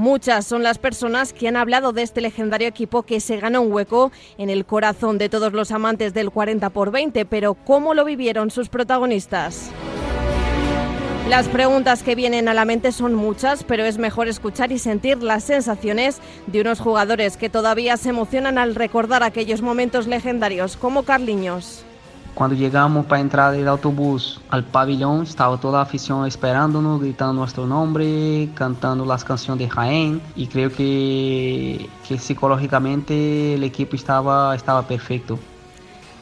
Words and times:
Muchas 0.00 0.46
son 0.46 0.62
las 0.62 0.78
personas 0.78 1.34
que 1.34 1.46
han 1.46 1.58
hablado 1.58 1.92
de 1.92 2.00
este 2.00 2.22
legendario 2.22 2.66
equipo 2.66 3.02
que 3.02 3.20
se 3.20 3.36
ganó 3.36 3.60
un 3.60 3.70
hueco 3.70 4.12
en 4.38 4.48
el 4.48 4.64
corazón 4.64 5.18
de 5.18 5.28
todos 5.28 5.52
los 5.52 5.72
amantes 5.72 6.14
del 6.14 6.30
40 6.30 6.70
por 6.70 6.90
20, 6.90 7.26
pero 7.26 7.52
¿cómo 7.52 7.92
lo 7.92 8.06
vivieron 8.06 8.50
sus 8.50 8.70
protagonistas? 8.70 9.70
Las 11.28 11.48
preguntas 11.48 12.02
que 12.02 12.14
vienen 12.14 12.48
a 12.48 12.54
la 12.54 12.64
mente 12.64 12.92
son 12.92 13.14
muchas, 13.14 13.62
pero 13.62 13.84
es 13.84 13.98
mejor 13.98 14.26
escuchar 14.26 14.72
y 14.72 14.78
sentir 14.78 15.22
las 15.22 15.44
sensaciones 15.44 16.22
de 16.46 16.62
unos 16.62 16.80
jugadores 16.80 17.36
que 17.36 17.50
todavía 17.50 17.98
se 17.98 18.08
emocionan 18.08 18.56
al 18.56 18.76
recordar 18.76 19.22
aquellos 19.22 19.60
momentos 19.60 20.06
legendarios, 20.06 20.78
como 20.78 21.02
Carliños. 21.02 21.84
Cuando 22.34 22.56
llegamos 22.56 23.06
para 23.06 23.20
entrar 23.20 23.52
del 23.52 23.68
autobús 23.68 24.40
al 24.48 24.64
pabellón, 24.64 25.24
estaba 25.24 25.58
toda 25.58 25.78
la 25.78 25.82
afición 25.82 26.26
esperándonos, 26.26 27.00
gritando 27.00 27.34
nuestro 27.34 27.66
nombre, 27.66 28.48
cantando 28.54 29.04
las 29.04 29.24
canciones 29.24 29.58
de 29.58 29.68
Jaén 29.68 30.22
y 30.36 30.46
creo 30.46 30.72
que, 30.72 31.88
que 32.08 32.18
psicológicamente 32.18 33.54
el 33.54 33.64
equipo 33.64 33.96
estaba, 33.96 34.54
estaba 34.54 34.82
perfecto. 34.82 35.38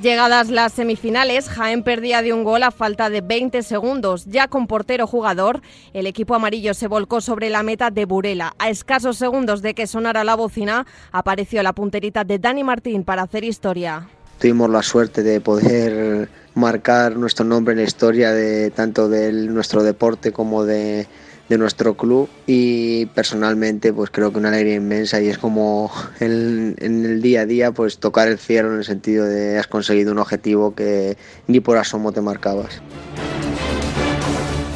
Llegadas 0.00 0.50
las 0.50 0.74
semifinales, 0.74 1.48
Jaén 1.48 1.82
perdía 1.82 2.20
de 2.20 2.34
un 2.34 2.44
gol 2.44 2.62
a 2.64 2.70
falta 2.70 3.08
de 3.08 3.22
20 3.22 3.62
segundos. 3.62 4.26
Ya 4.26 4.46
con 4.46 4.66
portero 4.66 5.06
jugador, 5.06 5.62
el 5.94 6.06
equipo 6.06 6.34
amarillo 6.34 6.74
se 6.74 6.86
volcó 6.86 7.22
sobre 7.22 7.48
la 7.48 7.62
meta 7.62 7.90
de 7.90 8.04
Burela. 8.04 8.52
A 8.58 8.68
escasos 8.68 9.16
segundos 9.16 9.62
de 9.62 9.74
que 9.74 9.86
sonara 9.86 10.22
la 10.22 10.34
bocina, 10.34 10.86
apareció 11.12 11.62
la 11.62 11.72
punterita 11.72 12.24
de 12.24 12.38
Dani 12.38 12.62
Martín 12.62 13.04
para 13.04 13.22
hacer 13.22 13.44
historia. 13.44 14.06
Tuvimos 14.38 14.70
la 14.70 14.82
suerte 14.82 15.22
de 15.22 15.40
poder 15.40 16.28
marcar 16.54 17.16
nuestro 17.16 17.44
nombre 17.44 17.72
en 17.72 17.78
la 17.78 17.84
historia 17.84 18.32
de 18.32 18.70
tanto 18.70 19.08
de 19.08 19.32
nuestro 19.32 19.82
deporte 19.82 20.32
como 20.32 20.64
de, 20.64 21.06
de 21.48 21.58
nuestro 21.58 21.96
club 21.96 22.28
y 22.46 23.06
personalmente 23.06 23.92
pues 23.92 24.10
creo 24.10 24.32
que 24.32 24.38
una 24.38 24.48
alegría 24.48 24.74
inmensa 24.74 25.20
y 25.20 25.28
es 25.28 25.38
como 25.38 25.90
en, 26.20 26.74
en, 26.78 27.04
el 27.04 27.22
día 27.22 27.42
a 27.42 27.46
día 27.46 27.72
pues 27.72 27.98
tocar 27.98 28.28
el 28.28 28.38
cielo 28.38 28.72
en 28.72 28.78
el 28.78 28.84
sentido 28.84 29.24
de 29.26 29.58
has 29.58 29.66
conseguido 29.66 30.12
un 30.12 30.18
objetivo 30.18 30.74
que 30.74 31.16
ni 31.46 31.60
por 31.60 31.78
asomo 31.78 32.12
te 32.12 32.20
marcabas. 32.20 32.82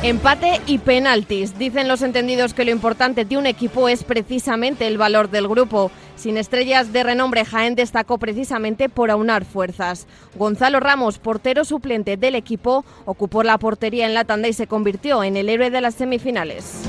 Empate 0.03 0.63
y 0.67 0.79
penaltis. 0.79 1.59
Dicen 1.59 1.87
los 1.87 2.01
entendidos 2.01 2.55
que 2.55 2.65
lo 2.65 2.71
importante 2.71 3.27
de 3.27 3.37
un 3.37 3.45
equipo 3.45 3.87
es 3.87 4.03
precisamente 4.03 4.87
el 4.87 4.97
valor 4.97 5.29
del 5.29 5.47
grupo. 5.47 5.91
Sin 6.21 6.37
estrellas 6.37 6.93
de 6.93 7.03
renombre, 7.03 7.47
Jaén 7.47 7.75
destacó 7.75 8.19
precisamente 8.19 8.91
por 8.91 9.11
aunar 9.11 9.47
fuerzas. 9.47 10.07
Gonzalo 10.37 10.79
Ramos, 10.79 11.19
portero 11.19 11.65
suplente 11.65 12.19
del 12.19 12.35
equipo, 12.35 12.85
ocupó 13.07 13.43
la 13.43 13.57
portería 13.57 14.05
en 14.05 14.13
la 14.13 14.25
tanda 14.25 14.47
y 14.47 14.53
se 14.53 14.67
convirtió 14.67 15.25
en 15.25 15.39
el 15.39 15.49
héroe 15.49 15.71
de 15.71 15.81
las 15.81 15.95
semifinales. 15.95 16.83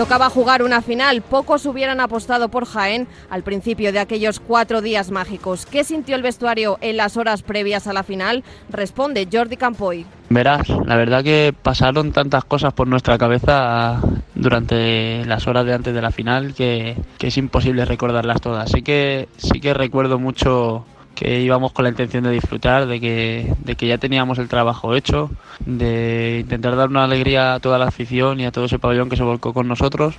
Tocaba 0.00 0.30
jugar 0.30 0.62
una 0.62 0.80
final, 0.80 1.20
pocos 1.20 1.66
hubieran 1.66 2.00
apostado 2.00 2.48
por 2.48 2.64
Jaén 2.64 3.06
al 3.28 3.42
principio 3.42 3.92
de 3.92 3.98
aquellos 3.98 4.40
cuatro 4.40 4.80
días 4.80 5.10
mágicos. 5.10 5.66
¿Qué 5.66 5.84
sintió 5.84 6.16
el 6.16 6.22
vestuario 6.22 6.78
en 6.80 6.96
las 6.96 7.18
horas 7.18 7.42
previas 7.42 7.86
a 7.86 7.92
la 7.92 8.02
final? 8.02 8.42
Responde 8.70 9.28
Jordi 9.30 9.58
Campoy. 9.58 10.06
Verás, 10.30 10.70
la 10.70 10.96
verdad 10.96 11.22
que 11.22 11.52
pasaron 11.52 12.12
tantas 12.12 12.44
cosas 12.44 12.72
por 12.72 12.88
nuestra 12.88 13.18
cabeza 13.18 14.00
durante 14.34 15.22
las 15.26 15.46
horas 15.46 15.66
de 15.66 15.74
antes 15.74 15.92
de 15.92 16.00
la 16.00 16.10
final 16.10 16.54
que, 16.54 16.96
es 17.20 17.36
imposible 17.36 17.84
recordarlas 17.84 18.40
todas. 18.40 18.70
Así 18.70 18.80
que 18.80 19.28
sí 19.36 19.60
que 19.60 19.74
recuerdo 19.74 20.18
mucho 20.18 20.86
que 21.14 21.40
íbamos 21.40 21.72
con 21.72 21.84
la 21.84 21.90
intención 21.90 22.24
de 22.24 22.30
disfrutar, 22.30 22.86
de 22.86 23.00
que, 23.00 23.54
de 23.64 23.74
que 23.74 23.86
ya 23.86 23.98
teníamos 23.98 24.38
el 24.38 24.48
trabajo 24.48 24.94
hecho, 24.94 25.30
de 25.66 26.38
intentar 26.40 26.76
dar 26.76 26.88
una 26.88 27.04
alegría 27.04 27.54
a 27.54 27.60
toda 27.60 27.78
la 27.78 27.86
afición 27.86 28.40
y 28.40 28.46
a 28.46 28.52
todo 28.52 28.64
ese 28.64 28.78
pabellón 28.78 29.10
que 29.10 29.16
se 29.16 29.22
volcó 29.22 29.52
con 29.52 29.68
nosotros. 29.68 30.14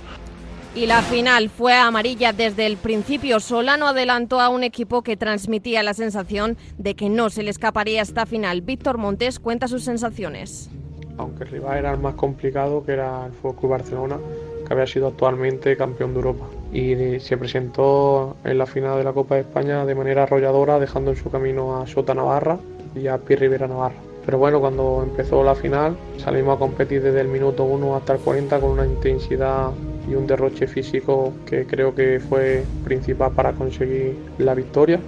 Y 0.74 0.86
la 0.86 1.02
final 1.02 1.50
fue 1.50 1.74
amarilla 1.74 2.32
desde 2.32 2.64
el 2.64 2.78
principio. 2.78 3.40
Solano 3.40 3.88
adelantó 3.88 4.40
a 4.40 4.48
un 4.48 4.64
equipo 4.64 5.02
que 5.02 5.18
transmitía 5.18 5.82
la 5.82 5.92
sensación 5.92 6.56
de 6.78 6.94
que 6.94 7.10
no 7.10 7.28
se 7.28 7.42
le 7.42 7.50
escaparía 7.50 8.00
esta 8.00 8.24
final. 8.24 8.62
Víctor 8.62 8.96
Montes 8.96 9.38
cuenta 9.38 9.68
sus 9.68 9.84
sensaciones. 9.84 10.70
Aunque 11.18 11.44
el 11.44 11.50
rival 11.50 11.78
era 11.78 11.92
el 11.92 11.98
más 11.98 12.14
complicado, 12.14 12.82
que 12.86 12.92
era 12.92 13.26
el 13.26 13.32
Fútbol 13.32 13.70
Barcelona, 13.70 14.16
que 14.66 14.72
había 14.72 14.86
sido 14.86 15.08
actualmente 15.08 15.76
campeón 15.76 16.14
de 16.14 16.20
Europa 16.20 16.46
y 16.72 17.20
se 17.20 17.36
presentó 17.36 18.36
en 18.44 18.58
la 18.58 18.66
final 18.66 18.98
de 18.98 19.04
la 19.04 19.12
Copa 19.12 19.34
de 19.34 19.42
España 19.42 19.84
de 19.84 19.94
manera 19.94 20.22
arrolladora, 20.22 20.78
dejando 20.78 21.10
en 21.10 21.16
su 21.16 21.30
camino 21.30 21.80
a 21.80 21.86
Sota 21.86 22.14
Navarra 22.14 22.58
y 22.94 23.06
a 23.06 23.18
Pi 23.18 23.36
Rivera 23.36 23.68
Navarra. 23.68 23.96
Pero 24.24 24.38
bueno, 24.38 24.60
cuando 24.60 25.02
empezó 25.02 25.42
la 25.42 25.54
final 25.54 25.96
salimos 26.16 26.56
a 26.56 26.58
competir 26.58 27.02
desde 27.02 27.20
el 27.20 27.28
minuto 27.28 27.64
1 27.64 27.96
hasta 27.96 28.14
el 28.14 28.20
40 28.20 28.60
con 28.60 28.70
una 28.70 28.86
intensidad 28.86 29.70
y 30.08 30.14
un 30.14 30.26
derroche 30.26 30.66
físico 30.66 31.32
que 31.46 31.66
creo 31.66 31.94
que 31.94 32.20
fue 32.20 32.64
principal 32.84 33.32
para 33.32 33.52
conseguir 33.52 34.16
la 34.38 34.54
victoria. 34.54 35.00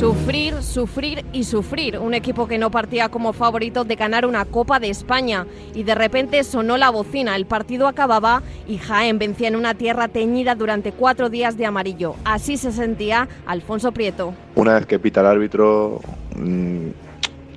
Sufrir, 0.00 0.62
sufrir 0.62 1.26
y 1.30 1.44
sufrir. 1.44 1.98
Un 1.98 2.14
equipo 2.14 2.48
que 2.48 2.56
no 2.56 2.70
partía 2.70 3.10
como 3.10 3.34
favorito 3.34 3.84
de 3.84 3.96
ganar 3.96 4.24
una 4.24 4.46
Copa 4.46 4.80
de 4.80 4.88
España. 4.88 5.46
Y 5.74 5.82
de 5.82 5.94
repente 5.94 6.42
sonó 6.42 6.78
la 6.78 6.88
bocina. 6.88 7.36
El 7.36 7.44
partido 7.44 7.86
acababa 7.86 8.42
y 8.66 8.78
Jaén 8.78 9.18
vencía 9.18 9.48
en 9.48 9.56
una 9.56 9.74
tierra 9.74 10.08
teñida 10.08 10.54
durante 10.54 10.92
cuatro 10.92 11.28
días 11.28 11.58
de 11.58 11.66
amarillo. 11.66 12.14
Así 12.24 12.56
se 12.56 12.72
sentía 12.72 13.28
Alfonso 13.44 13.92
Prieto. 13.92 14.32
Una 14.54 14.76
vez 14.76 14.86
que 14.86 14.98
pita 14.98 15.20
el 15.20 15.26
árbitro, 15.26 16.00
mmm, 16.34 16.88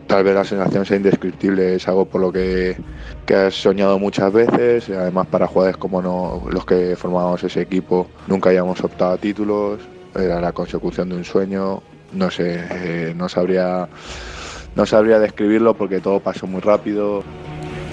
tal 0.05 0.25
vez 0.25 0.35
la 0.35 0.43
sensación 0.43 0.85
sea 0.85 0.97
indescriptible. 0.97 1.75
Es 1.75 1.87
algo 1.87 2.03
por 2.03 2.19
lo 2.19 2.33
que, 2.33 2.75
que 3.25 3.35
has 3.35 3.53
soñado 3.53 3.97
muchas 3.99 4.33
veces. 4.33 4.89
Además, 4.89 5.27
para 5.27 5.47
jugadores 5.47 5.77
como 5.77 6.01
no, 6.01 6.43
los 6.51 6.65
que 6.65 6.97
formábamos 6.97 7.41
ese 7.41 7.61
equipo, 7.61 8.07
nunca 8.27 8.49
habíamos 8.49 8.83
optado 8.83 9.13
a 9.13 9.17
títulos. 9.17 9.79
Era 10.13 10.41
la 10.41 10.51
consecución 10.51 11.07
de 11.07 11.15
un 11.15 11.23
sueño 11.23 11.81
no 12.13 12.31
sé, 12.31 12.65
eh, 12.71 13.13
no 13.15 13.29
sabría 13.29 13.87
no 14.75 14.85
sabría 14.85 15.19
describirlo 15.19 15.75
porque 15.75 15.99
todo 15.99 16.19
pasó 16.19 16.47
muy 16.47 16.61
rápido. 16.61 17.23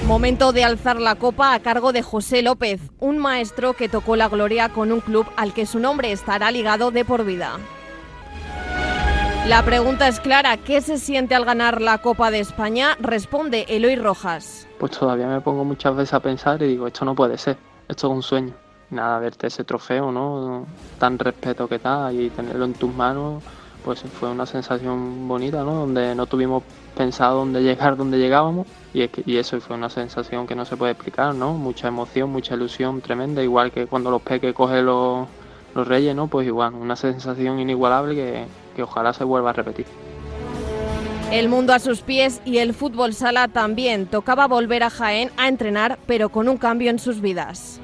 Momento 0.06 0.52
de 0.52 0.64
alzar 0.64 1.00
la 1.00 1.14
copa 1.14 1.54
a 1.54 1.60
cargo 1.60 1.92
de 1.92 2.02
José 2.02 2.42
López, 2.42 2.80
un 2.98 3.18
maestro 3.18 3.74
que 3.74 3.88
tocó 3.88 4.16
la 4.16 4.28
gloria 4.28 4.70
con 4.70 4.92
un 4.92 5.00
club 5.00 5.26
al 5.36 5.52
que 5.52 5.66
su 5.66 5.78
nombre 5.78 6.10
estará 6.10 6.50
ligado 6.50 6.90
de 6.90 7.04
por 7.04 7.24
vida. 7.24 7.58
La 9.46 9.62
pregunta 9.64 10.08
es 10.08 10.20
clara, 10.20 10.56
¿qué 10.56 10.80
se 10.80 10.98
siente 10.98 11.34
al 11.34 11.44
ganar 11.44 11.80
la 11.80 11.98
Copa 11.98 12.30
de 12.30 12.40
España? 12.40 12.96
Responde 13.00 13.66
Eloy 13.68 13.96
Rojas. 13.96 14.66
Pues 14.78 14.92
todavía 14.92 15.26
me 15.26 15.40
pongo 15.40 15.64
muchas 15.64 15.94
veces 15.96 16.14
a 16.14 16.20
pensar 16.20 16.62
y 16.62 16.68
digo, 16.68 16.86
esto 16.86 17.04
no 17.04 17.14
puede 17.14 17.36
ser, 17.36 17.56
esto 17.88 18.06
es 18.08 18.12
un 18.14 18.22
sueño. 18.22 18.54
Nada, 18.90 19.18
verte 19.18 19.46
ese 19.46 19.64
trofeo, 19.64 20.10
¿no? 20.10 20.66
Tan 20.98 21.18
respeto 21.18 21.68
que 21.68 21.78
da 21.78 22.12
y 22.12 22.30
tenerlo 22.30 22.64
en 22.64 22.74
tus 22.74 22.92
manos, 22.94 23.42
pues 23.80 24.02
fue 24.02 24.30
una 24.30 24.46
sensación 24.46 25.26
bonita, 25.28 25.64
¿no? 25.64 25.74
Donde 25.74 26.14
no 26.14 26.26
tuvimos 26.26 26.62
pensado 26.96 27.38
dónde 27.38 27.62
llegar, 27.64 27.96
dónde 27.96 28.18
llegábamos 28.18 28.66
y, 28.92 29.02
es 29.02 29.10
que, 29.10 29.22
y 29.26 29.36
eso 29.36 29.60
fue 29.60 29.76
una 29.76 29.90
sensación 29.90 30.46
que 30.46 30.54
no 30.54 30.64
se 30.64 30.76
puede 30.76 30.92
explicar, 30.92 31.34
¿no? 31.34 31.54
Mucha 31.54 31.88
emoción, 31.88 32.30
mucha 32.30 32.54
ilusión 32.54 33.00
tremenda, 33.00 33.42
igual 33.42 33.72
que 33.72 33.86
cuando 33.86 34.10
los 34.10 34.22
peques 34.22 34.54
cogen 34.54 34.86
los, 34.86 35.26
los 35.74 35.86
reyes, 35.88 36.14
¿no? 36.14 36.28
Pues 36.28 36.46
igual, 36.46 36.74
una 36.74 36.96
sensación 36.96 37.60
inigualable 37.60 38.14
que, 38.14 38.44
que 38.76 38.82
ojalá 38.82 39.12
se 39.12 39.24
vuelva 39.24 39.50
a 39.50 39.52
repetir. 39.54 39.86
El 41.30 41.48
mundo 41.48 41.72
a 41.72 41.78
sus 41.78 42.00
pies 42.00 42.42
y 42.44 42.58
el 42.58 42.74
fútbol 42.74 43.14
sala 43.14 43.46
también. 43.46 44.06
Tocaba 44.06 44.48
volver 44.48 44.82
a 44.82 44.90
Jaén 44.90 45.30
a 45.36 45.46
entrenar, 45.46 45.96
pero 46.06 46.28
con 46.28 46.48
un 46.48 46.56
cambio 46.56 46.90
en 46.90 46.98
sus 46.98 47.20
vidas. 47.20 47.80